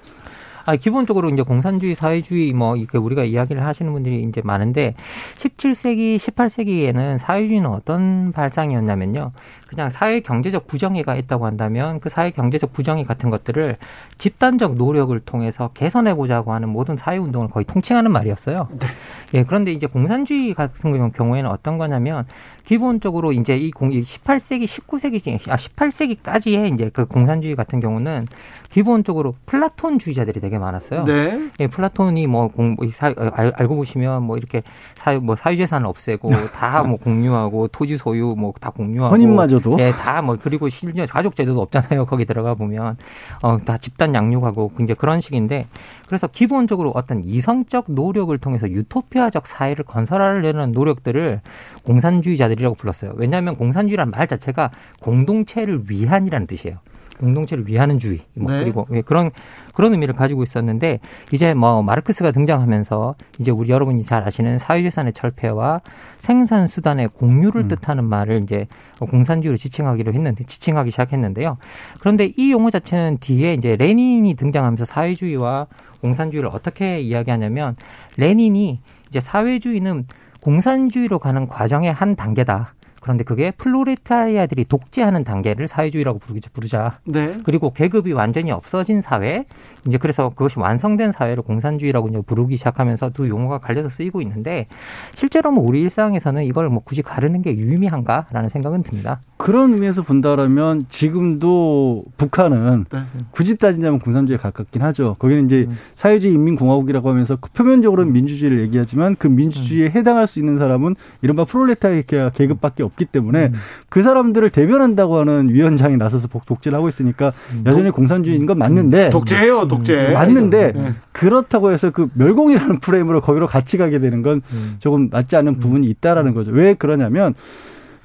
[0.65, 4.95] 아, 기본적으로 이제 공산주의, 사회주의 뭐 이렇게 우리가 이야기를 하시는 분들이 이제 많은데
[5.35, 9.31] 17세기, 18세기에는 사회주의는 어떤 발상이었냐면요.
[9.73, 13.77] 그냥 사회 경제적 부정의가 있다고 한다면 그 사회 경제적 부정의 같은 것들을
[14.17, 18.67] 집단적 노력을 통해서 개선해 보자고 하는 모든 사회 운동을 거의 통칭하는 말이었어요.
[18.79, 18.87] 네.
[19.33, 22.25] 예, 그런데 이제 공산주의 같은 경우에는 어떤 거냐면
[22.65, 28.25] 기본적으로 이제 이 18세기, 19세기, 아 18세기까지의 이제 그 공산주의 같은 경우는
[28.69, 31.03] 기본적으로 플라톤주의자들이 되게 많았어요.
[31.05, 31.49] 네.
[31.59, 34.63] 예, 플라톤이 뭐 공, 사, 어, 알고 보시면 뭐 이렇게
[34.95, 39.13] 사유, 뭐 사유재산을 없애고 다 뭐 공유하고 토지 소유 뭐 다 공유하고.
[39.13, 39.77] 혼인마저 도.
[39.79, 42.05] 예, 다 뭐 그리고 실제 가족 제도도 없잖아요.
[42.07, 42.97] 거기 들어가 보면
[43.41, 45.65] 어, 다 집단 양육하고 이제 그런 식인데
[46.07, 51.41] 그래서 기본적으로 어떤 이성적 노력을 통해서 유토피아적 사회를 건설하려는 노력들을
[51.83, 53.13] 공산주의자들이라고 불렀어요.
[53.15, 54.71] 왜냐하면 공산주의란 말 자체가
[55.01, 56.77] 공동체를 위한이라는 뜻이에요.
[57.23, 58.59] 공동체를 위하는 주의 뭐 네.
[58.59, 59.31] 그리고 예, 그런
[59.73, 60.99] 그런 의미를 가지고 있었는데
[61.31, 65.81] 이제 뭐 마르크스가 등장하면서 이제 우리 여러분이 잘 아시는 사회재산의 철폐와
[66.19, 67.67] 생산 수단의 공유를 음.
[67.69, 68.67] 뜻하는 말을 이제
[68.99, 71.57] 공산주의로 지칭하기로 했는데 지칭하기 시작했는데요.
[71.99, 75.67] 그런데 이 용어 자체는 뒤에 이제 레닌이 등장하면서 사회주의와
[76.01, 77.77] 공산주의를 어떻게 이야기하냐면
[78.17, 80.07] 레닌이 이제 사회주의는
[80.41, 82.73] 공산주의로 가는 과정의 한 단계다.
[83.03, 86.19] 그런데 그게 플로레타리아들이 독재하는 단계를 사회주의라고
[86.53, 86.99] 부르자.
[87.03, 87.37] 네.
[87.43, 89.43] 그리고 계급이 완전히 없어진 사회,
[89.85, 94.67] 이제 그래서 그것이 완성된 사회를 공산주의라고 이제 부르기 시작하면서 두 용어가 갈려서 쓰이고 있는데
[95.13, 99.19] 실제로 뭐 우리 일상에서는 이걸 뭐 굳이 가르는 게 유의미한가라는 생각은 듭니다.
[99.35, 102.99] 그런 의미에서 본다라면 지금도 북한은 네.
[103.31, 105.17] 굳이 따지자면 공산주의에 가깝긴 하죠.
[105.19, 105.77] 거기는 이제 음.
[105.95, 112.29] 사회주의 인민공화국이라고 하면서 그 표면적으로는 민주주의를 얘기하지만 그 민주주의에 해당할 수 있는 사람은 이른바 프롤레타리아
[112.29, 113.53] 계급밖에 없기 때문에 음.
[113.89, 117.33] 그 사람들을 대변한다고 하는 위원장이 나서서 복- 독재를 하고 있으니까
[117.65, 120.07] 여전히 공산주의인 건 맞는데 독재예요, 독재.
[120.09, 120.13] 음.
[120.13, 120.93] 맞는데 네.
[121.11, 124.75] 그렇다고 해서 그 멸공이라는 프레임으로 거기로 같이 가게 되는 건 음.
[124.79, 126.51] 조금 맞지 않는 부분이 있다라는 거죠.
[126.51, 127.33] 왜 그러냐면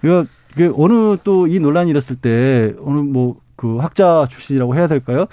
[0.02, 0.24] 이거
[0.56, 5.26] 그 어느 또 이 논란이 일었을 때 어느 뭐 그 학자 출신이라고 해야 될까요?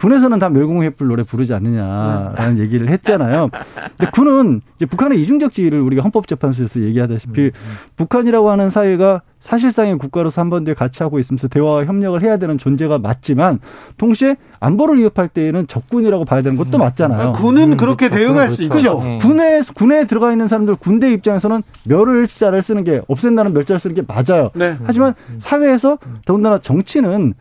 [0.00, 3.50] 군에서는 다 멸공횃불 노래 부르지 않느냐라는 얘기를 했잖아요.
[3.96, 7.50] 근데 군은 이제 북한의 이중적지를 우리가 헌법재판소에서 얘기하다시피
[7.96, 12.58] 북한이라고 하는 사회가 사실상의 국가로서 한 번 더 같이 하고 있으면서 대화와 협력을 해야 되는
[12.58, 13.60] 존재가 맞지만
[13.96, 17.28] 동시에 안보를 위협할 때에는 적군이라고 봐야 되는 것도 맞잖아요.
[17.28, 18.26] 아, 군은 음, 그렇게 그렇죠.
[18.26, 18.76] 대응할 수 그렇죠.
[18.76, 19.02] 있죠.
[19.02, 19.18] 네.
[19.18, 24.50] 군에 군에 들어가 있는 사람들 군대 입장에서는 멸을자를 쓰는 게 없앤다는 멸자를 쓰는 게 맞아요.
[24.54, 24.76] 네.
[24.84, 27.32] 하지만 사회에서 더군다나 정치는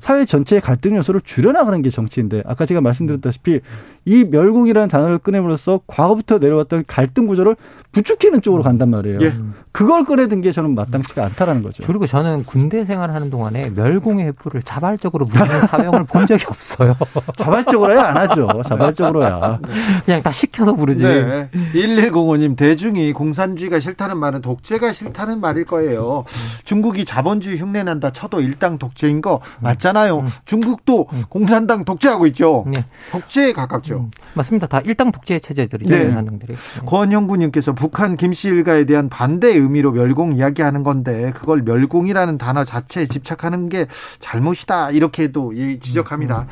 [0.00, 3.60] 사회 전체의 갈등 요소를 줄여나가는 게 정치인데 아까 제가 말씀드렸다시피
[4.04, 7.56] 이 멸공이라는 단어를 꺼냄으로써 과거부터 내려왔던 갈등 구조를
[7.92, 9.18] 부추기는 쪽으로 간단 말이에요.
[9.22, 9.34] 예.
[9.72, 11.82] 그걸 꺼내든 게 저는 마땅치가 않다 라는 거죠.
[11.86, 16.96] 그리고 저는 군대 생활하는 동안에 멸공의 횃불을 자발적으로 부르는 사병을 본 적이 없어요.
[17.36, 18.48] 자발적으로야 안 하죠.
[18.64, 19.60] 자발적으로야.
[20.04, 21.04] 그냥 다 시켜서 부르지.
[21.04, 21.48] 네.
[21.74, 26.24] 1105님, 대중이 공산주의가 싫다는 말은 독재가 싫다는 말일 거예요.
[26.64, 30.26] 중국이 자본주의 흉내난다 쳐도 일당 독재인 거 맞잖아요.
[30.44, 32.64] 중국도 공산당 독재하고 있죠.
[32.66, 32.84] 네.
[33.12, 33.94] 독재에 가깝죠.
[33.96, 34.66] 음, 맞습니다.
[34.66, 35.94] 다 일당 독재 체제들이죠.
[35.94, 36.06] 네.
[36.06, 36.54] 네.
[36.86, 43.68] 권형구님께서 북한 김씨 일가에 대한 반대 의미로 멸공 이야기하는 건데 그걸 멸공이라는 단어 자체에 집착하는
[43.68, 43.86] 게
[44.18, 46.46] 잘못이다 이렇게도 예, 지적합니다.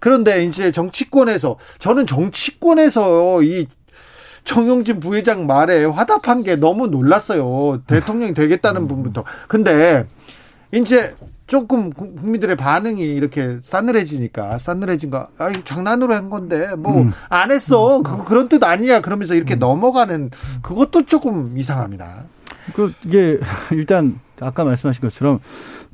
[0.00, 3.68] 그런데 이제 정치권에서 저는 정치권에서 이
[4.42, 7.82] 정용진 부회장 말에 화답한 게 너무 놀랐어요.
[7.86, 9.24] 대통령이 되겠다는 부분부터.
[9.48, 10.04] 근데
[10.72, 11.14] 이제
[11.46, 18.02] 조금 국민들의 반응이 이렇게 싸늘해지니까 싸늘해진 거, 아, 이 장난으로 한 건데 뭐안 했어.
[18.02, 19.00] 그 그런 뜻 아니야.
[19.00, 20.30] 그러면서 이렇게 넘어가는
[20.62, 22.24] 그것도 조금 이상합니다.
[22.72, 23.38] 그 이게
[23.72, 25.40] 일단 아까 말씀하신 것처럼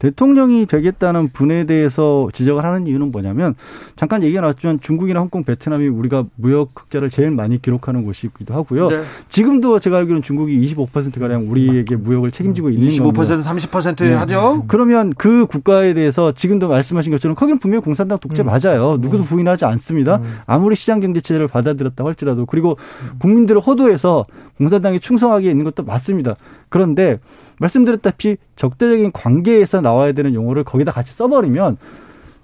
[0.01, 3.55] 대통령이 되겠다는 분에 대해서 지적을 하는 이유는 뭐냐면
[3.97, 8.89] 잠깐 얘기가 나왔지만 중국이나 홍콩, 베트남이 우리가 무역 흑자를 제일 많이 기록하는 곳이기도 하고요.
[8.89, 9.03] 네.
[9.29, 13.53] 지금도 제가 알기로는 중국이 25% 가량 우리에게 무역을 책임지고 있는 25% 겁니다.
[13.53, 14.15] 30% 네.
[14.15, 14.65] 하죠.
[14.69, 18.47] 그러면 그 국가에 대해서 지금도 말씀하신 것처럼 거기는 분명히 공산당 독재 음.
[18.47, 18.97] 맞아요.
[18.99, 20.17] 누구도 부인하지 않습니다.
[20.17, 20.39] 음.
[20.47, 22.79] 아무리 시장 경제 체제를 받아들였다고 할지라도 그리고
[23.19, 24.25] 국민들을 호도해서
[24.57, 26.37] 공산당에 충성하게 있는 것도 맞습니다.
[26.71, 27.19] 그런데
[27.61, 31.77] 말씀드렸다시피 적대적인 관계에서 나와야 되는 용어를 거기다 같이 써버리면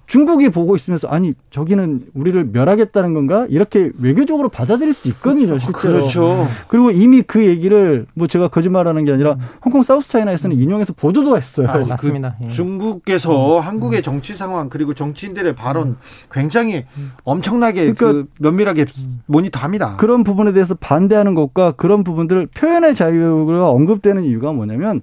[0.06, 6.46] 중국이 보고 있으면서 아니 저기는 우리를 멸하겠다는 건가 이렇게 외교적으로 받아들일 수 있거든요 실제로 그렇죠.
[6.68, 11.66] 그리고 이미 그 얘기를 뭐 제가 거짓말하는 게 아니라 홍콩 사우스 차이나에서는 인용해서 보도도 했어요.
[11.68, 12.36] 아, 맞습니다.
[12.44, 12.48] 예.
[12.48, 15.96] 중국에서 한국의 정치 상황 그리고 정치인들의 발언
[16.30, 16.86] 굉장히
[17.24, 18.86] 엄청나게 그 그러니까 면밀하게
[19.26, 19.96] 모니터합니다.
[19.96, 25.02] 그런 부분에 대해서 반대하는 것과 그런 부분들 표현의 자유가 언급되는 이유가 뭐냐면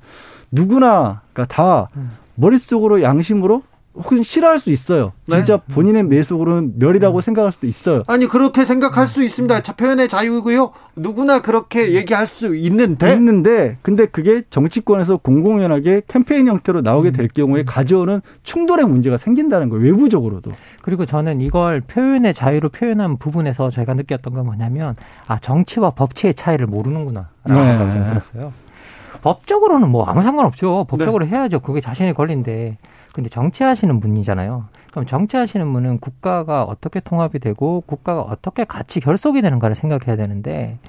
[0.52, 1.88] 누구나 그러니까 다
[2.36, 3.64] 머릿속으로 양심으로
[3.96, 5.12] 혹은 싫어할 수 있어요.
[5.28, 5.36] 네.
[5.36, 8.04] 진짜 본인의 매속으로는 멸이라고 생각할 수도 있어요.
[8.08, 9.62] 아니 그렇게 생각할 수 있습니다.
[9.62, 10.72] 자, 표현의 자유고요.
[10.96, 17.64] 누구나 그렇게 얘기할 수 있는데 있는데 근데 그게 정치권에서 공공연하게 캠페인 형태로 나오게 될 경우에
[17.64, 19.86] 가져오는 충돌의 문제가 생긴다는 거예요.
[19.86, 20.52] 외부적으로도.
[20.82, 24.96] 그리고 저는 이걸 표현의 자유로 표현한 부분에서 저희가 느꼈던 건 뭐냐면
[25.28, 27.66] 아 정치와 법치의 차이를 모르는구나라는 네.
[27.66, 28.54] 생각이 좀 들었어요.
[29.22, 30.86] 법적으로는 뭐 아무 상관없죠.
[30.90, 31.60] 법적으로 해야죠.
[31.60, 32.78] 그게 자신의 권리인데.
[33.14, 34.66] 근데 정치하시는 분이잖아요.
[34.92, 40.80] 그럼 정치하시는 분은 국가가 어떻게 통합이 되고 국가가 어떻게 같이 결속이 되는가를 생각해야 되는데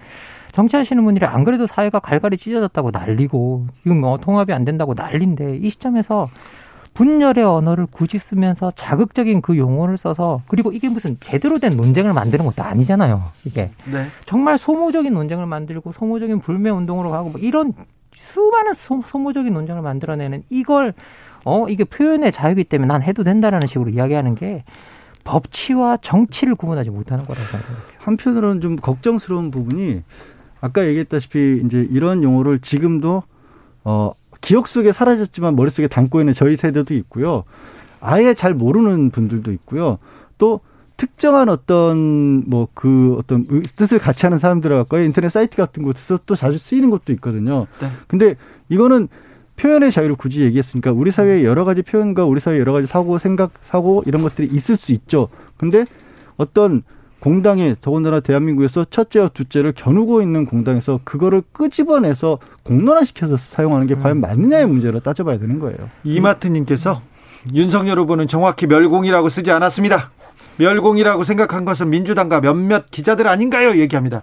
[0.53, 5.69] 정치하시는 분들이 안 그래도 사회가 갈갈이 찢어졌다고 난리고 지금 뭐 통합이 안 된다고 난리인데 이
[5.69, 6.31] 시점에서
[6.95, 12.45] 분열의 언어를 굳이 쓰면서 자극적인 그 용어를 써서 그리고 이게 무슨 제대로 된 논쟁을 만드는
[12.47, 13.21] 것도 아니잖아요.
[13.45, 14.07] 이게 네.
[14.25, 17.73] 정말 소모적인 논쟁을 만들고 소모적인 불매 운동으로 가고 뭐 이런
[18.13, 20.95] 수많은 소, 소모적인 논쟁을 만들어내는 이걸
[21.45, 24.65] 어 이게 표현의 자유이기 때문에 난 해도 된다라는 식으로 이야기하는 게
[25.25, 27.77] 법치와 정치를 구분하지 못하는 거라고 생각해요.
[27.99, 30.03] 한편으로는 좀 걱정스러운 부분이
[30.61, 33.23] 아까 얘기했다시피 이제 이런 용어를 지금도
[33.85, 37.45] 어 기억 속에 사라졌지만 머릿속에 담고 있는 저희 세대도 있고요.
[38.01, 39.99] 아예 잘 모르는 분들도 있고요.
[40.37, 40.61] 또
[40.97, 46.35] 특정한 어떤 뭐 그 어떤 의- 뜻을 같이 하는 사람들하고 인터넷 사이트 같은 곳에서 또
[46.37, 47.67] 자주 쓰이는 것도 있거든요.
[47.81, 47.89] 네.
[48.07, 48.35] 근데
[48.69, 49.09] 이거는
[49.57, 53.53] 표현의 자유를 굳이 얘기했으니까 우리 사회에 여러 가지 표현과 우리 사회에 여러 가지 사고, 생각,
[53.63, 55.29] 사고 이런 것들이 있을 수 있죠.
[55.57, 55.85] 근데
[56.37, 56.83] 어떤
[57.21, 64.67] 공당에 더군다나 대한민국에서 첫째와 둘째를 겨누고 있는 공당에서 그거를 끄집어내서 공론화시켜서 사용하는 게 과연 맞느냐의
[64.67, 65.79] 문제로 따져봐야 되는 거예요.
[66.05, 67.01] 이마트님께서
[67.55, 70.11] 윤석열 후보는 정확히 멸공이라고 쓰지 않았습니다.
[70.59, 73.79] 멸공이라고 생각한 것은 민주당과 몇몇 기자들 아닌가요?
[73.81, 74.23] 얘기합니다.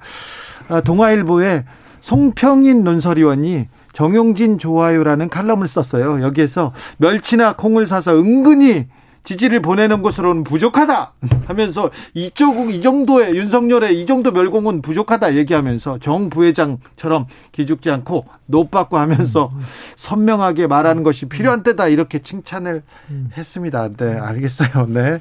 [0.69, 1.65] 아, 동아일보에
[2.01, 6.21] 송평인 논설위원이 정용진 좋아요라는 칼럼을 썼어요.
[6.21, 8.87] 여기에서 멸치나 콩을 사서 은근히
[9.23, 11.13] 지지를 보내는 것으로는 부족하다
[11.45, 18.97] 하면서 이쪽 이 정도의 윤석열의 이 정도 멸공은 부족하다 얘기하면서 정 부회장처럼 기죽지 않고 노받고
[18.97, 19.51] 하면서
[19.95, 22.83] 선명하게 말하는 것이 필요한 때다 이렇게 칭찬을
[23.37, 23.89] 했습니다.
[23.95, 24.87] 네, 알겠어요.
[24.87, 25.19] 네.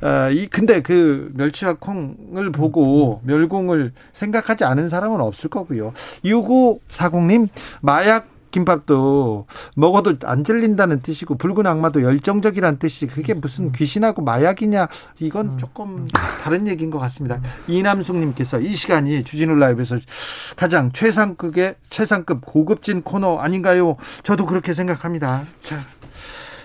[0.00, 5.92] 아, 이 근데 그 멸치와 콩을 보고 멸공을 생각하지 않은 사람은 없을 거고요.
[6.24, 7.48] 6540님
[7.80, 14.86] 마약 김밥도 먹어도 안 질린다는 뜻이고 붉은 악마도 열정적이라는 뜻이 그게 무슨 귀신하고 마약이냐
[15.18, 16.06] 이건 조금
[16.44, 17.40] 다른 얘기인 것 같습니다.
[17.66, 19.98] 이남숙님께서 이 시간이 주진우 라이브에서
[20.54, 23.96] 가장 최상급의 최상급 고급진 코너 아닌가요?
[24.22, 25.42] 저도 그렇게 생각합니다.
[25.60, 25.78] 자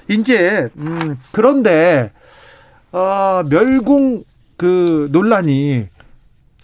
[0.09, 2.11] 이제 음 그런데
[2.91, 4.23] 어 멸공
[4.57, 5.87] 그 논란이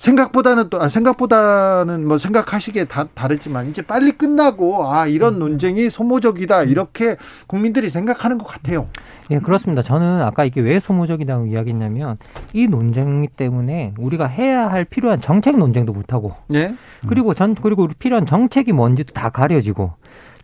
[0.04, 6.64] 생각보다는 또 아, 생각보다는 뭐 생각하시기에 다 다르지만 이제 빨리 끝나고 아 이런 논쟁이 소모적이다
[6.64, 7.16] 이렇게
[7.48, 8.90] 국민들이 생각하는 것 같아요.
[9.32, 9.82] 예, 그렇습니다.
[9.82, 12.18] 저는 아까 이게 왜 소모적이라고 이야기했냐면
[12.52, 16.76] 이 논쟁 때문에 우리가 해야 할 필요한 정책 논쟁도 못 하고, 예.
[17.08, 19.94] 그리고 전 그리고 필요한 정책이 뭔지도 다 가려지고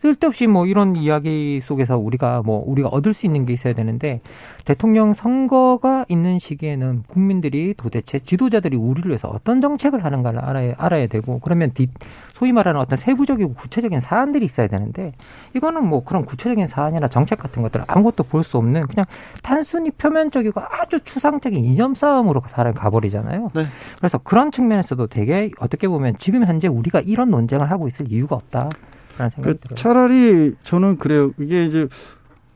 [0.00, 4.22] 쓸데없이 뭐 이런 이야기 속에서 우리가 뭐 우리가 얻을 수 있는 게 있어야 되는데
[4.64, 11.38] 대통령 선거가 있는 시기에는 국민들이 도대체 지도자들이 우리를 위해서 어떤 정책을 하는가를 알아야 알아야 되고
[11.40, 11.88] 그러면 뒤
[12.32, 15.12] 소위 말하는 어떤 세부적이고 구체적인 사안들이 있어야 되는데
[15.54, 19.04] 이거는 뭐 그런 구체적인 사안이나 정책 같은 것들 아무것도 볼 수 없는 그냥
[19.42, 23.50] 단순히 표면적이고 아주 추상적인 이념 싸움으로 사람이 가버리잖아요.
[23.54, 23.66] 네.
[23.98, 28.70] 그래서 그런 측면에서도 되게 어떻게 보면 지금 현재 우리가 이런 논쟁을 하고 있을 이유가 없다.
[29.18, 29.76] 라는 생각이 그 들어요.
[29.76, 31.30] 차라리 저는 그래요.
[31.40, 31.88] 이게 이제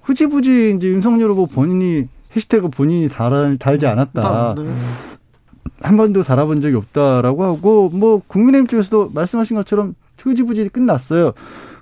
[0.02, 4.54] 흐지부지 이제 윤석열 후보 본인이 해시태그 본인이 달, 달지 않았다.
[4.58, 4.74] 네.
[5.80, 11.32] 한 번도 달아본 적이 없다라고 하고 뭐 국민의힘 쪽에서도 말씀하신 것처럼 흐지부지 끝났어요.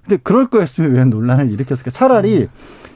[0.03, 1.91] 근데 그럴 거였으면 왜 논란을 일으켰을까?
[1.91, 2.49] 차라리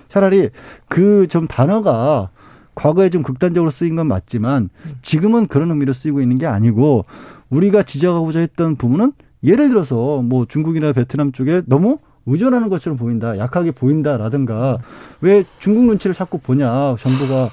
[0.08, 0.50] 차라리
[0.88, 2.30] 그 좀 단어가
[2.74, 4.68] 과거에 좀 극단적으로 쓰인 건 맞지만
[5.02, 7.04] 지금은 그런 의미로 쓰이고 있는 게 아니고
[7.48, 9.12] 우리가 지적하고자 했던 부분은
[9.46, 14.78] 예를 들어서 뭐 중국이나 베트남 쪽에 너무 의존하는 것처럼 보인다, 약하게 보인다라든가
[15.20, 17.50] 왜 중국 눈치를 자꾸 보냐 정부가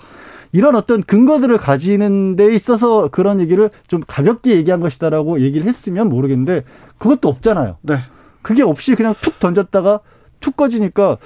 [0.51, 6.63] 이런 어떤 근거들을 가지는 데 있어서 그런 얘기를 좀 가볍게 얘기한 것이다라고 얘기를 했으면 모르겠는데
[6.97, 7.77] 그것도 없잖아요.
[7.81, 7.97] 네.
[8.41, 9.99] 그게 없이 그냥 툭 던졌다가
[10.39, 11.17] 툭 꺼지니까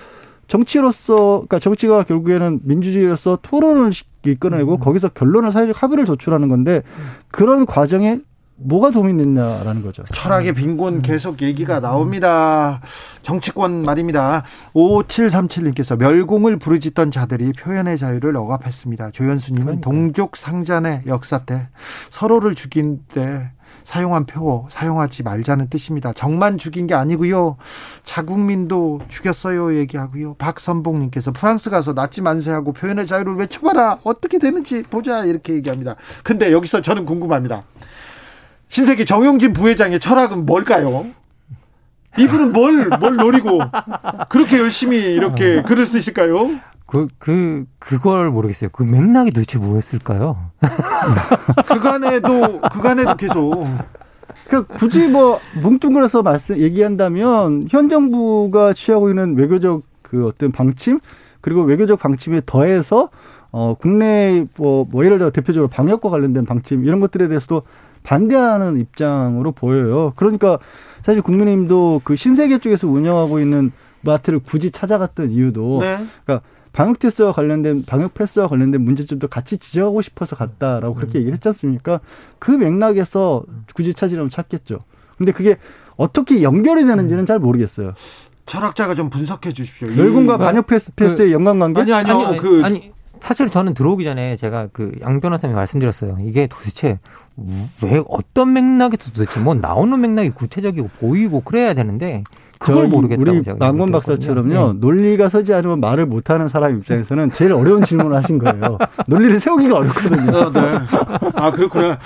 [0.47, 3.91] 정치로서 그러니까 정치가 결국에는 민주주의로서 토론을
[4.25, 6.83] 이끌어내고 거기서 결론을 사회적 합의를 도출하는 건데
[7.29, 8.21] 그런 과정에
[8.59, 10.03] 뭐가 도움이 됐냐라는 거죠.
[10.03, 12.81] 철학의 빈곤 계속 얘기가 나옵니다.
[13.21, 14.43] 정치권 말입니다.
[14.73, 19.11] 5737님께서 멸공을 부르짖던 자들이 표현의 자유를 억압했습니다.
[19.11, 19.81] 조현수님은 그러니까요.
[19.81, 21.69] 동족 상잔의 역사 때
[22.09, 23.51] 서로를 죽인 때
[23.83, 26.11] 사용한 표 사용하지 말자는 뜻입니다.
[26.11, 27.55] 정만 죽인 게 아니고요.
[28.03, 30.33] 자국민도 죽였어요 얘기하고요.
[30.33, 33.99] 박선봉님께서 프랑스 가서 나치 만세하고 표현의 자유를 외쳐봐라.
[34.03, 35.95] 어떻게 되는지 보자 이렇게 얘기합니다.
[36.23, 37.63] 근데 여기서 저는 궁금합니다.
[38.69, 41.05] 신세계 정용진 부회장의 철학은 뭘까요?
[42.17, 43.59] 이분은 뭘, 뭘 노리고
[44.29, 46.49] 그렇게 열심히 이렇게 글을 쓰실까요?
[46.85, 48.69] 그, 그, 그걸 모르겠어요.
[48.71, 50.51] 그 맥락이 도대체 뭐였을까요?
[51.67, 53.65] 그간에도, 그간에도 계속.
[54.47, 60.99] 그 굳이 뭐 뭉뚱그려서 말씀 얘기한다면 현 정부가 취하고 있는 외교적 그 어떤 방침
[61.41, 63.09] 그리고 외교적 방침에 더해서
[63.51, 67.63] 어 국내 뭐, 뭐 예를 들어 대표적으로 방역과 관련된 방침 이런 것들에 대해서도
[68.11, 70.13] 반대하는 입장으로 보여요.
[70.15, 70.57] 그러니까
[71.03, 75.97] 사실 국민의힘도 그 신세계 쪽에서 운영하고 있는 마트를 굳이 찾아갔던 이유도 네.
[76.23, 81.49] 그러니까 방역 테스트와 관련된 방역 패스와 관련된 문제점도 같이 지적하고 싶어서 갔다라고 그렇게 얘기를 했지
[81.49, 81.99] 않습니까?
[82.39, 83.43] 그 맥락에서
[83.75, 84.79] 굳이 찾으려면 찾겠죠.
[85.17, 85.57] 근데 그게
[85.97, 87.91] 어떻게 연결이 되는지는 잘 모르겠어요.
[88.45, 89.89] 철학자가 좀 분석해 주십시오.
[89.89, 91.81] 이- 멸군과 방역 패스 패스의 연관관계?
[91.81, 92.27] 아니, 아니요.
[92.27, 96.17] 아니, 그, 아니, 사실 저는 들어오기 전에 제가 그 양 변호사님이 말씀드렸어요.
[96.21, 96.99] 이게 도대체
[97.83, 102.23] 왜 어떤 맥락에서 도대체 뭐 나오는 맥락이 구체적이고 보이고 그래야 되는데
[102.59, 104.79] 그걸 모르겠다고 우리 망건 박사처럼요 네.
[104.79, 108.79] 논리가 서지 않으면 말을 못하는 사람 입장에서는 제일 어려운 질문을 하신 거예요.
[109.05, 110.35] 논리를 세우기가 어렵거든요.
[110.35, 110.61] 어, 네.
[111.35, 111.99] 아 그렇구나.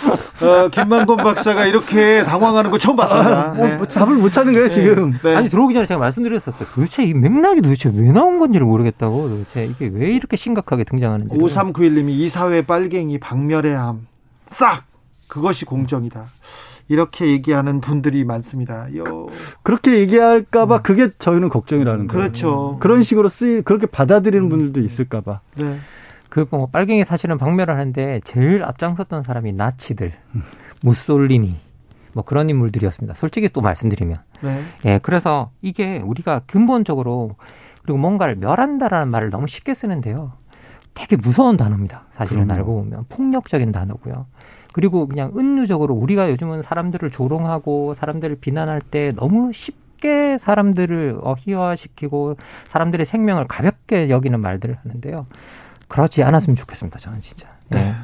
[0.43, 3.51] 어, 김만건 박사가 이렇게 당황하는 거 처음 봤습니다.
[3.51, 3.75] 아, 뭐, 네.
[3.77, 5.13] 뭐 답을 못 찾는 거예요 지금.
[5.23, 5.35] 네.
[5.35, 6.67] 아니 들어오기 전에 제가 말씀드렸었어요.
[6.73, 9.29] 도대체 이 맥락이 도대체 왜 나온 건지를 모르겠다고.
[9.29, 11.33] 도대체 이게 왜 이렇게 심각하게 등장하는지.
[11.33, 14.07] 5391님이 이사회 빨갱이 박멸해함
[14.47, 14.90] 싹
[15.31, 16.25] 그것이 공정이다.
[16.89, 18.93] 이렇게 얘기하는 분들이 많습니다.
[18.97, 19.29] 요.
[19.63, 20.83] 그렇게 얘기할까봐 음.
[20.83, 22.21] 그게 저희는 걱정이라는 거예요.
[22.21, 22.77] 그렇죠.
[22.81, 24.49] 그런 식으로 쓰이 그렇게 받아들이는 음.
[24.49, 25.39] 분들도 있을까봐.
[25.55, 25.77] 네.
[26.27, 30.43] 그뭐 빨갱이 사실은 박멸을 하는데 제일 앞장섰던 사람이 나치들, 음.
[30.81, 31.61] 무솔리니
[32.11, 33.13] 뭐 그런 인물들이었습니다.
[33.13, 34.17] 솔직히 또 말씀드리면.
[34.41, 34.61] 네.
[34.83, 37.37] 예, 그래서 이게 우리가 근본적으로
[37.83, 40.33] 그리고 뭔가를 멸한다라는 말을 너무 쉽게 쓰는데요.
[40.93, 42.03] 되게 무서운 단어입니다.
[42.11, 42.59] 사실은 그럼요.
[42.59, 44.25] 알고 보면 폭력적인 단어고요.
[44.71, 52.37] 그리고 그냥 은유적으로 우리가 요즘은 사람들을 조롱하고 사람들을 비난할 때 너무 쉽게 사람들을 어, 희화시키고
[52.69, 55.25] 사람들의 생명을 가볍게 여기는 말들을 하는데요.
[55.87, 56.99] 그렇지 않았으면 좋겠습니다.
[56.99, 57.49] 저는 진짜.
[57.69, 57.83] 네.
[57.83, 57.95] 네.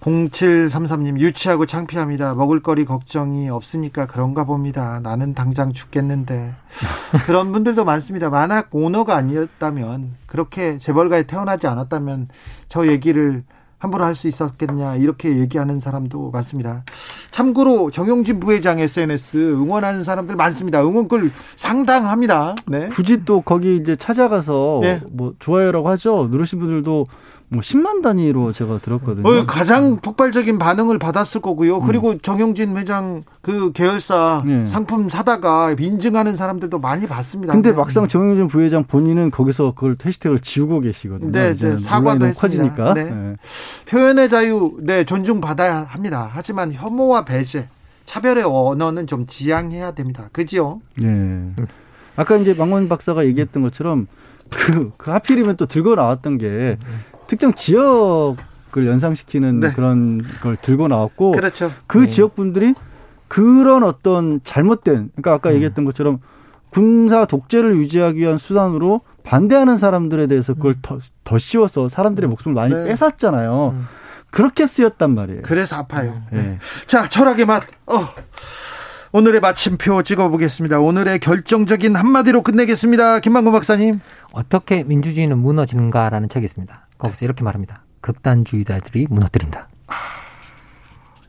[0.00, 2.34] 0733님 유치하고 창피합니다.
[2.34, 5.00] 먹을거리 걱정이 없으니까 그런가 봅니다.
[5.02, 6.54] 나는 당장 죽겠는데
[7.26, 8.30] 그런 분들도 많습니다.
[8.30, 12.28] 만약 오너가 아니었다면 그렇게 재벌가에 태어나지 않았다면
[12.68, 13.42] 저 얘기를
[13.78, 16.82] 함부로 할 수 있었겠냐 이렇게 얘기하는 사람도 많습니다.
[17.30, 20.82] 참고로 정용진 부회장 SNS 응원하는 사람들 많습니다.
[20.82, 22.56] 응원글 상당합니다.
[22.66, 22.88] 네.
[22.88, 25.00] 굳이 또 거기 이제 찾아가서 네.
[25.12, 26.28] 뭐 좋아요라고 하죠.
[26.30, 27.06] 누르신 분들도
[27.50, 29.26] 뭐 10만 단위로 제가 들었거든요.
[29.26, 31.78] 어, 가장 폭발적인 반응을 받았을 거고요.
[31.78, 31.86] 음.
[31.86, 32.18] 그리고 음.
[32.20, 34.66] 정영진 회장 그 계열사 네.
[34.66, 37.54] 상품 사다가 인증하는 사람들도 많이 봤습니다.
[37.54, 37.76] 근데 네.
[37.76, 41.32] 막상 정영진 부회장 본인은 거기서 그걸 해시태그를 지우고 계시거든요.
[41.32, 41.78] 네, 네.
[41.78, 42.32] 사과도.
[42.34, 42.92] 커지니까.
[42.92, 43.04] 네.
[43.04, 43.36] 네.
[43.86, 46.28] 표현의 자유 네 존중받아야 합니다.
[46.30, 47.68] 하지만 혐오와 배제,
[48.04, 50.28] 차별의 언어는 좀 지양해야 됩니다.
[50.32, 50.80] 그지요?
[50.96, 51.54] 네.
[52.16, 54.06] 아까 이제 망원 박사가 얘기했던 것처럼
[54.50, 56.76] 그, 그 하필이면 또 들고 나왔던 게
[57.28, 59.72] 특정 지역을 연상시키는 네.
[59.72, 61.70] 그런 걸 들고 나왔고 그렇죠.
[61.86, 62.08] 그 네.
[62.08, 62.74] 지역 분들이
[63.28, 65.54] 그런 어떤 잘못된 그러니까 아까 음.
[65.56, 66.18] 얘기했던 것처럼
[66.70, 70.80] 군사 독재를 유지하기 위한 수단으로 반대하는 사람들에 대해서 그걸 음.
[70.82, 72.84] 더, 더 씌워서 사람들의 목숨을 많이 네.
[72.86, 73.74] 뺏었잖아요.
[73.76, 73.86] 음.
[74.30, 75.42] 그렇게 쓰였단 말이에요.
[75.42, 76.22] 그래서 아파요.
[76.32, 76.58] 네.
[76.86, 77.62] 자, 철학의 맛.
[77.86, 78.08] 어.
[79.12, 80.80] 오늘의 마침표 찍어보겠습니다.
[80.80, 83.20] 오늘의 결정적인 한마디로 끝내겠습니다.
[83.20, 84.00] 김만구 박사님.
[84.32, 86.87] 어떻게 민주주의는 무너지는가라는 책이 있습니다.
[86.98, 87.82] 거기서 이렇게 말합니다.
[88.00, 89.68] 극단주의자들이 무너뜨린다.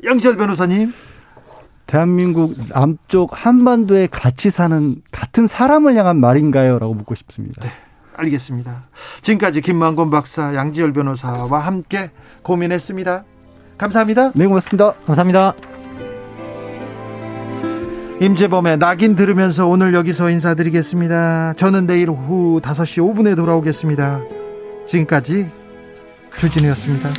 [0.06, 0.94] 양지열 변호사님.
[1.88, 6.78] 대한민국 남쪽 한반도에 같이 사는 같은 사람을 향한 말인가요?
[6.78, 7.64] 라고 묻고 싶습니다.
[7.64, 7.72] 네,
[8.16, 8.84] 알겠습니다.
[9.22, 12.12] 지금까지 김만곤 박사, 양지열 변호사와 함께
[12.44, 13.24] 고민했습니다.
[13.80, 14.34] 감사합니다.
[14.36, 14.94] 네, 고맙습니다.
[15.08, 15.56] 감사합니다.
[18.22, 21.54] 임재범의 낙인 들으면서 오늘 여기서 인사드리겠습니다.
[21.54, 24.22] 저는 내일 오후 5시 5분에 돌아오겠습니다.
[24.86, 25.50] 지금까지
[26.38, 27.10] 주진우였습니다.